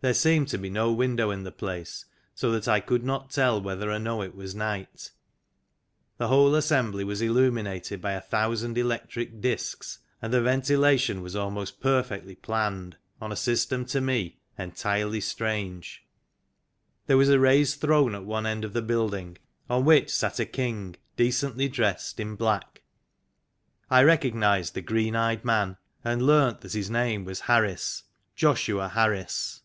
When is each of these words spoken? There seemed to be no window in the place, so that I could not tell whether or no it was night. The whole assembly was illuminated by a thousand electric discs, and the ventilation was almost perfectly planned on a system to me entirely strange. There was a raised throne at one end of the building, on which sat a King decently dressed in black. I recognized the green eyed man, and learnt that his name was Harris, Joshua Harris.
There 0.00 0.14
seemed 0.14 0.46
to 0.50 0.58
be 0.58 0.70
no 0.70 0.92
window 0.92 1.32
in 1.32 1.42
the 1.42 1.50
place, 1.50 2.04
so 2.32 2.52
that 2.52 2.68
I 2.68 2.78
could 2.78 3.02
not 3.02 3.30
tell 3.32 3.60
whether 3.60 3.90
or 3.90 3.98
no 3.98 4.22
it 4.22 4.32
was 4.32 4.54
night. 4.54 5.10
The 6.18 6.28
whole 6.28 6.54
assembly 6.54 7.02
was 7.02 7.20
illuminated 7.20 8.00
by 8.00 8.12
a 8.12 8.20
thousand 8.20 8.78
electric 8.78 9.40
discs, 9.40 9.98
and 10.22 10.32
the 10.32 10.40
ventilation 10.40 11.20
was 11.20 11.34
almost 11.34 11.80
perfectly 11.80 12.36
planned 12.36 12.96
on 13.20 13.32
a 13.32 13.36
system 13.36 13.84
to 13.86 14.00
me 14.00 14.38
entirely 14.56 15.20
strange. 15.20 16.04
There 17.08 17.16
was 17.16 17.28
a 17.28 17.40
raised 17.40 17.80
throne 17.80 18.14
at 18.14 18.24
one 18.24 18.46
end 18.46 18.64
of 18.64 18.74
the 18.74 18.82
building, 18.82 19.36
on 19.68 19.84
which 19.84 20.14
sat 20.14 20.38
a 20.38 20.46
King 20.46 20.94
decently 21.16 21.68
dressed 21.68 22.20
in 22.20 22.36
black. 22.36 22.82
I 23.90 24.04
recognized 24.04 24.74
the 24.74 24.80
green 24.80 25.16
eyed 25.16 25.44
man, 25.44 25.76
and 26.04 26.22
learnt 26.22 26.60
that 26.60 26.74
his 26.74 26.88
name 26.88 27.24
was 27.24 27.40
Harris, 27.40 28.04
Joshua 28.36 28.90
Harris. 28.90 29.62